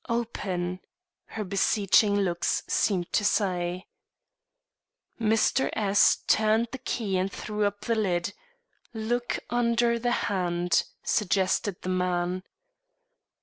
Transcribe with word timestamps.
"Open!" 0.09 0.79
her 1.27 1.43
beseeching 1.43 2.15
looks 2.21 2.63
seemed 2.67 3.13
to 3.13 3.23
say. 3.23 3.85
Mr. 5.19 5.69
S 5.73 6.23
turned 6.25 6.69
the 6.71 6.79
key 6.79 7.17
and 7.19 7.31
threw 7.31 7.65
up 7.67 7.81
the 7.81 7.93
lid. 7.93 8.33
"Look 8.95 9.37
under 9.51 9.99
the 9.99 10.09
hand," 10.25 10.85
suggested 11.03 11.83
the 11.83 11.89
man. 11.89 12.41